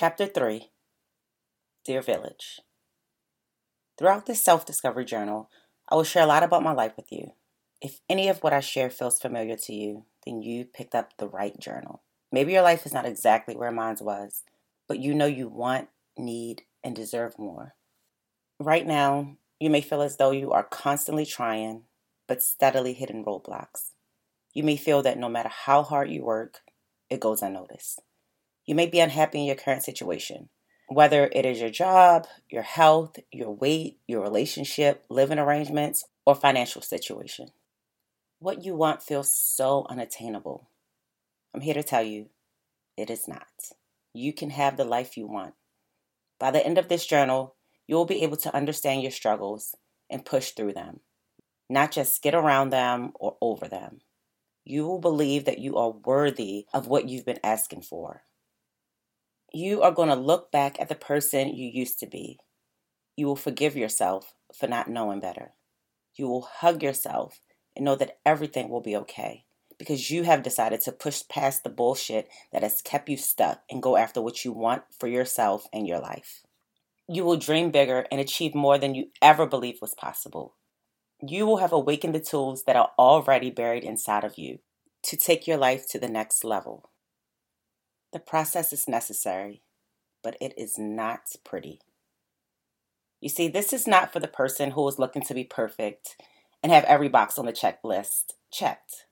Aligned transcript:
Chapter 0.00 0.26
3 0.26 0.70
Dear 1.84 2.02
Village. 2.02 2.60
Throughout 3.98 4.26
this 4.26 4.44
self 4.44 4.64
discovery 4.64 5.04
journal, 5.04 5.50
I 5.88 5.96
will 5.96 6.04
share 6.04 6.22
a 6.22 6.26
lot 6.26 6.44
about 6.44 6.62
my 6.62 6.70
life 6.70 6.92
with 6.96 7.10
you. 7.10 7.32
If 7.82 7.98
any 8.08 8.28
of 8.28 8.38
what 8.38 8.52
I 8.52 8.60
share 8.60 8.90
feels 8.90 9.18
familiar 9.18 9.56
to 9.56 9.74
you, 9.74 10.04
then 10.24 10.40
you 10.40 10.66
picked 10.66 10.94
up 10.94 11.16
the 11.16 11.26
right 11.26 11.58
journal. 11.58 12.02
Maybe 12.30 12.52
your 12.52 12.62
life 12.62 12.86
is 12.86 12.94
not 12.94 13.06
exactly 13.06 13.56
where 13.56 13.72
mine 13.72 13.96
was, 14.00 14.44
but 14.86 15.00
you 15.00 15.14
know 15.14 15.26
you 15.26 15.48
want, 15.48 15.88
need, 16.16 16.62
and 16.84 16.94
deserve 16.94 17.36
more. 17.36 17.74
Right 18.60 18.86
now, 18.86 19.36
you 19.58 19.68
may 19.68 19.80
feel 19.80 20.02
as 20.02 20.16
though 20.16 20.30
you 20.30 20.52
are 20.52 20.62
constantly 20.62 21.26
trying, 21.26 21.86
but 22.28 22.40
steadily 22.40 22.92
hitting 22.92 23.24
roadblocks. 23.24 23.90
You 24.54 24.62
may 24.62 24.76
feel 24.76 25.02
that 25.02 25.18
no 25.18 25.28
matter 25.28 25.50
how 25.50 25.82
hard 25.82 26.08
you 26.08 26.22
work, 26.22 26.60
it 27.10 27.18
goes 27.18 27.42
unnoticed. 27.42 28.00
You 28.68 28.74
may 28.74 28.84
be 28.84 29.00
unhappy 29.00 29.38
in 29.38 29.46
your 29.46 29.56
current 29.56 29.82
situation, 29.82 30.50
whether 30.88 31.30
it 31.32 31.46
is 31.46 31.58
your 31.58 31.70
job, 31.70 32.26
your 32.50 32.60
health, 32.60 33.18
your 33.32 33.50
weight, 33.50 33.96
your 34.06 34.20
relationship, 34.20 35.06
living 35.08 35.38
arrangements, 35.38 36.04
or 36.26 36.34
financial 36.34 36.82
situation. 36.82 37.48
What 38.40 38.66
you 38.66 38.74
want 38.74 39.02
feels 39.02 39.32
so 39.32 39.86
unattainable. 39.88 40.68
I'm 41.54 41.62
here 41.62 41.72
to 41.72 41.82
tell 41.82 42.02
you 42.02 42.26
it 42.94 43.08
is 43.08 43.26
not. 43.26 43.48
You 44.12 44.34
can 44.34 44.50
have 44.50 44.76
the 44.76 44.84
life 44.84 45.16
you 45.16 45.26
want. 45.26 45.54
By 46.38 46.50
the 46.50 46.64
end 46.64 46.76
of 46.76 46.88
this 46.88 47.06
journal, 47.06 47.54
you 47.86 47.96
will 47.96 48.04
be 48.04 48.22
able 48.22 48.36
to 48.36 48.54
understand 48.54 49.00
your 49.00 49.12
struggles 49.12 49.74
and 50.10 50.26
push 50.26 50.50
through 50.50 50.74
them, 50.74 51.00
not 51.70 51.90
just 51.90 52.16
skid 52.16 52.34
around 52.34 52.68
them 52.68 53.12
or 53.14 53.38
over 53.40 53.66
them. 53.66 54.00
You 54.66 54.86
will 54.86 55.00
believe 55.00 55.46
that 55.46 55.58
you 55.58 55.78
are 55.78 55.88
worthy 55.90 56.66
of 56.74 56.86
what 56.86 57.08
you've 57.08 57.24
been 57.24 57.40
asking 57.42 57.80
for 57.80 58.24
you 59.52 59.82
are 59.82 59.92
going 59.92 60.08
to 60.08 60.14
look 60.14 60.50
back 60.52 60.80
at 60.80 60.88
the 60.88 60.94
person 60.94 61.54
you 61.54 61.70
used 61.72 61.98
to 62.00 62.06
be. 62.06 62.38
You 63.16 63.26
will 63.26 63.36
forgive 63.36 63.76
yourself 63.76 64.34
for 64.54 64.66
not 64.66 64.88
knowing 64.88 65.20
better. 65.20 65.52
You 66.14 66.28
will 66.28 66.42
hug 66.42 66.82
yourself 66.82 67.40
and 67.74 67.84
know 67.84 67.96
that 67.96 68.18
everything 68.26 68.68
will 68.68 68.80
be 68.80 68.96
okay 68.96 69.44
because 69.78 70.10
you 70.10 70.24
have 70.24 70.42
decided 70.42 70.80
to 70.82 70.92
push 70.92 71.22
past 71.28 71.62
the 71.62 71.70
bullshit 71.70 72.28
that 72.52 72.62
has 72.62 72.82
kept 72.82 73.08
you 73.08 73.16
stuck 73.16 73.62
and 73.70 73.82
go 73.82 73.96
after 73.96 74.20
what 74.20 74.44
you 74.44 74.52
want 74.52 74.82
for 74.98 75.06
yourself 75.06 75.66
and 75.72 75.86
your 75.86 76.00
life. 76.00 76.42
You 77.08 77.24
will 77.24 77.36
dream 77.36 77.70
bigger 77.70 78.04
and 78.10 78.20
achieve 78.20 78.54
more 78.54 78.76
than 78.76 78.94
you 78.94 79.06
ever 79.22 79.46
believed 79.46 79.80
was 79.80 79.94
possible. 79.94 80.56
You 81.26 81.46
will 81.46 81.58
have 81.58 81.72
awakened 81.72 82.14
the 82.14 82.20
tools 82.20 82.64
that 82.64 82.76
are 82.76 82.90
already 82.98 83.50
buried 83.50 83.84
inside 83.84 84.24
of 84.24 84.36
you 84.36 84.58
to 85.04 85.16
take 85.16 85.46
your 85.46 85.56
life 85.56 85.88
to 85.90 85.98
the 85.98 86.08
next 86.08 86.44
level. 86.44 86.90
The 88.12 88.18
process 88.18 88.72
is 88.72 88.88
necessary, 88.88 89.62
but 90.22 90.36
it 90.40 90.54
is 90.56 90.78
not 90.78 91.20
pretty. 91.44 91.80
You 93.20 93.28
see, 93.28 93.48
this 93.48 93.72
is 93.72 93.86
not 93.86 94.12
for 94.12 94.20
the 94.20 94.28
person 94.28 94.70
who 94.70 94.86
is 94.88 94.98
looking 94.98 95.22
to 95.22 95.34
be 95.34 95.44
perfect 95.44 96.16
and 96.62 96.72
have 96.72 96.84
every 96.84 97.08
box 97.08 97.38
on 97.38 97.46
the 97.46 97.52
checklist 97.52 98.32
checked. 98.50 99.06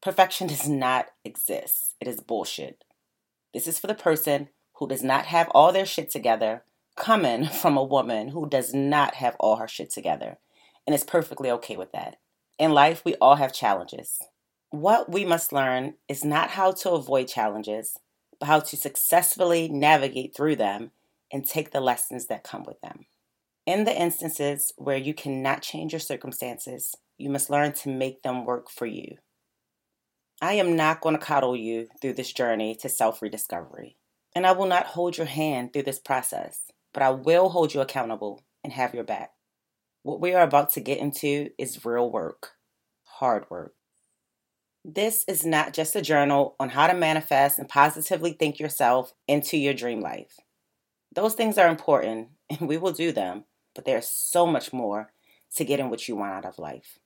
Perfection 0.00 0.46
does 0.48 0.68
not 0.68 1.06
exist, 1.24 1.96
it 2.00 2.06
is 2.06 2.20
bullshit. 2.20 2.84
This 3.52 3.66
is 3.66 3.78
for 3.78 3.88
the 3.88 3.94
person 3.94 4.48
who 4.74 4.86
does 4.86 5.02
not 5.02 5.26
have 5.26 5.48
all 5.50 5.72
their 5.72 5.86
shit 5.86 6.10
together, 6.10 6.62
coming 6.96 7.46
from 7.60 7.76
a 7.76 7.84
woman 7.84 8.28
who 8.28 8.48
does 8.48 8.72
not 8.72 9.14
have 9.16 9.36
all 9.40 9.56
her 9.56 9.68
shit 9.68 9.90
together, 9.90 10.38
and 10.86 10.94
is 10.94 11.04
perfectly 11.04 11.50
okay 11.50 11.76
with 11.76 11.92
that. 11.92 12.16
In 12.58 12.72
life, 12.72 13.02
we 13.04 13.16
all 13.16 13.36
have 13.36 13.52
challenges. 13.52 14.20
What 14.70 15.10
we 15.10 15.24
must 15.24 15.52
learn 15.52 15.94
is 16.08 16.24
not 16.24 16.50
how 16.50 16.72
to 16.72 16.90
avoid 16.90 17.26
challenges, 17.26 17.98
how 18.42 18.60
to 18.60 18.76
successfully 18.76 19.68
navigate 19.68 20.34
through 20.34 20.56
them 20.56 20.92
and 21.32 21.44
take 21.44 21.70
the 21.70 21.80
lessons 21.80 22.26
that 22.26 22.44
come 22.44 22.64
with 22.64 22.80
them. 22.80 23.06
In 23.66 23.84
the 23.84 23.96
instances 23.96 24.72
where 24.76 24.96
you 24.96 25.14
cannot 25.14 25.62
change 25.62 25.92
your 25.92 26.00
circumstances, 26.00 26.94
you 27.18 27.30
must 27.30 27.50
learn 27.50 27.72
to 27.74 27.88
make 27.88 28.22
them 28.22 28.44
work 28.44 28.70
for 28.70 28.86
you. 28.86 29.16
I 30.42 30.54
am 30.54 30.74
not 30.74 31.02
going 31.02 31.14
to 31.18 31.24
coddle 31.24 31.54
you 31.54 31.88
through 32.00 32.14
this 32.14 32.32
journey 32.32 32.74
to 32.76 32.88
self 32.88 33.20
rediscovery, 33.20 33.96
and 34.34 34.46
I 34.46 34.52
will 34.52 34.66
not 34.66 34.86
hold 34.86 35.18
your 35.18 35.26
hand 35.26 35.72
through 35.72 35.82
this 35.82 35.98
process, 35.98 36.72
but 36.94 37.02
I 37.02 37.10
will 37.10 37.50
hold 37.50 37.74
you 37.74 37.82
accountable 37.82 38.42
and 38.64 38.72
have 38.72 38.94
your 38.94 39.04
back. 39.04 39.32
What 40.02 40.20
we 40.20 40.32
are 40.32 40.42
about 40.42 40.72
to 40.72 40.80
get 40.80 40.98
into 40.98 41.50
is 41.58 41.84
real 41.84 42.10
work, 42.10 42.52
hard 43.04 43.44
work. 43.50 43.74
This 44.84 45.24
is 45.28 45.44
not 45.44 45.74
just 45.74 45.94
a 45.94 46.00
journal 46.00 46.56
on 46.58 46.70
how 46.70 46.86
to 46.86 46.94
manifest 46.94 47.58
and 47.58 47.68
positively 47.68 48.32
think 48.32 48.58
yourself 48.58 49.12
into 49.28 49.58
your 49.58 49.74
dream 49.74 50.00
life. 50.00 50.38
Those 51.14 51.34
things 51.34 51.58
are 51.58 51.68
important 51.68 52.28
and 52.50 52.66
we 52.66 52.78
will 52.78 52.92
do 52.92 53.12
them, 53.12 53.44
but 53.74 53.84
there's 53.84 54.08
so 54.08 54.46
much 54.46 54.72
more 54.72 55.12
to 55.56 55.64
getting 55.64 55.90
what 55.90 56.08
you 56.08 56.16
want 56.16 56.32
out 56.32 56.44
of 56.46 56.58
life. 56.58 56.98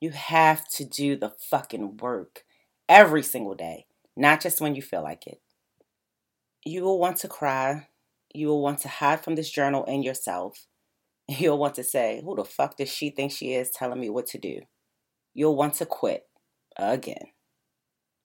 You 0.00 0.10
have 0.10 0.66
to 0.70 0.84
do 0.84 1.14
the 1.14 1.30
fucking 1.30 1.98
work 1.98 2.44
every 2.88 3.22
single 3.22 3.54
day, 3.54 3.86
not 4.16 4.40
just 4.40 4.60
when 4.60 4.74
you 4.74 4.82
feel 4.82 5.02
like 5.02 5.26
it. 5.26 5.40
You 6.64 6.82
will 6.82 6.98
want 6.98 7.18
to 7.18 7.28
cry. 7.28 7.88
You 8.34 8.48
will 8.48 8.62
want 8.62 8.80
to 8.80 8.88
hide 8.88 9.22
from 9.22 9.36
this 9.36 9.50
journal 9.50 9.84
in 9.84 10.02
yourself. 10.02 10.66
You'll 11.28 11.58
want 11.58 11.76
to 11.76 11.84
say, 11.84 12.22
Who 12.24 12.34
the 12.34 12.44
fuck 12.44 12.76
does 12.76 12.88
she 12.88 13.10
think 13.10 13.30
she 13.32 13.52
is 13.52 13.70
telling 13.70 14.00
me 14.00 14.10
what 14.10 14.26
to 14.28 14.38
do? 14.38 14.62
You'll 15.32 15.56
want 15.56 15.74
to 15.74 15.86
quit 15.86 16.26
again. 16.76 17.28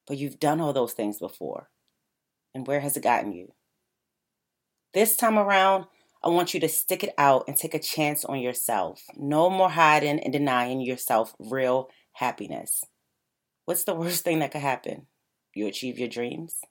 But 0.07 0.17
you've 0.17 0.39
done 0.39 0.61
all 0.61 0.73
those 0.73 0.93
things 0.93 1.19
before. 1.19 1.69
And 2.53 2.65
where 2.65 2.79
has 2.79 2.95
it 2.95 3.03
gotten 3.03 3.33
you? 3.33 3.53
This 4.93 5.17
time 5.17 5.37
around, 5.37 5.85
I 6.23 6.29
want 6.29 6.53
you 6.53 6.59
to 6.61 6.69
stick 6.69 7.03
it 7.03 7.13
out 7.17 7.43
and 7.47 7.55
take 7.55 7.73
a 7.73 7.79
chance 7.79 8.23
on 8.23 8.39
yourself. 8.39 9.03
No 9.15 9.49
more 9.49 9.69
hiding 9.69 10.19
and 10.19 10.31
denying 10.31 10.81
yourself 10.81 11.35
real 11.37 11.89
happiness. 12.13 12.83
What's 13.65 13.83
the 13.83 13.93
worst 13.93 14.23
thing 14.23 14.39
that 14.39 14.51
could 14.51 14.61
happen? 14.61 15.07
You 15.53 15.67
achieve 15.67 15.99
your 15.99 16.07
dreams? 16.07 16.61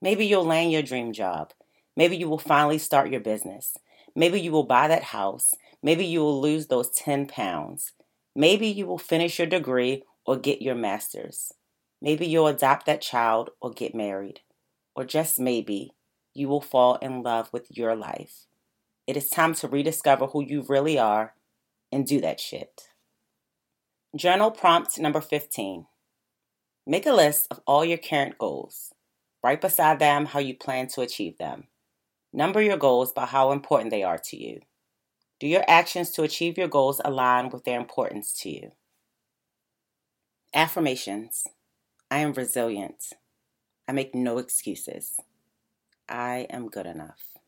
Maybe 0.00 0.26
you'll 0.26 0.44
land 0.44 0.72
your 0.72 0.82
dream 0.82 1.12
job. 1.12 1.52
Maybe 1.96 2.16
you 2.16 2.28
will 2.28 2.38
finally 2.38 2.78
start 2.78 3.10
your 3.10 3.20
business. 3.20 3.76
Maybe 4.16 4.40
you 4.40 4.52
will 4.52 4.64
buy 4.64 4.88
that 4.88 5.04
house. 5.04 5.52
Maybe 5.82 6.04
you 6.04 6.20
will 6.20 6.40
lose 6.40 6.66
those 6.66 6.90
10 6.90 7.26
pounds. 7.26 7.92
Maybe 8.34 8.68
you 8.68 8.86
will 8.86 8.98
finish 8.98 9.38
your 9.38 9.46
degree 9.46 10.04
or 10.30 10.36
get 10.36 10.62
your 10.62 10.76
master's. 10.76 11.54
Maybe 12.00 12.24
you'll 12.24 12.46
adopt 12.46 12.86
that 12.86 13.00
child 13.00 13.50
or 13.60 13.72
get 13.72 13.96
married. 13.96 14.38
Or 14.94 15.04
just 15.04 15.40
maybe 15.40 15.90
you 16.32 16.46
will 16.46 16.60
fall 16.60 16.94
in 17.02 17.24
love 17.24 17.52
with 17.52 17.66
your 17.76 17.96
life. 17.96 18.46
It 19.08 19.16
is 19.16 19.28
time 19.28 19.54
to 19.54 19.66
rediscover 19.66 20.28
who 20.28 20.44
you 20.44 20.64
really 20.68 21.00
are 21.00 21.34
and 21.90 22.06
do 22.06 22.20
that 22.20 22.38
shit. 22.38 22.90
Journal 24.14 24.52
prompt 24.52 25.00
number 25.00 25.20
15. 25.20 25.86
Make 26.86 27.06
a 27.06 27.12
list 27.12 27.48
of 27.50 27.58
all 27.66 27.84
your 27.84 27.98
current 27.98 28.38
goals. 28.38 28.94
Write 29.42 29.60
beside 29.60 29.98
them 29.98 30.26
how 30.26 30.38
you 30.38 30.54
plan 30.54 30.86
to 30.90 31.00
achieve 31.00 31.38
them. 31.38 31.64
Number 32.32 32.62
your 32.62 32.76
goals 32.76 33.10
by 33.10 33.26
how 33.26 33.50
important 33.50 33.90
they 33.90 34.04
are 34.04 34.18
to 34.26 34.36
you. 34.36 34.60
Do 35.40 35.48
your 35.48 35.64
actions 35.66 36.10
to 36.10 36.22
achieve 36.22 36.56
your 36.56 36.68
goals 36.68 37.00
align 37.04 37.48
with 37.48 37.64
their 37.64 37.80
importance 37.80 38.32
to 38.42 38.48
you? 38.48 38.70
Affirmations 40.54 41.46
I 42.10 42.18
am 42.18 42.32
resilient. 42.32 43.12
I 43.88 43.92
make 43.92 44.14
no 44.14 44.38
excuses. 44.38 45.16
I 46.08 46.46
am 46.50 46.68
good 46.68 46.86
enough. 46.86 47.39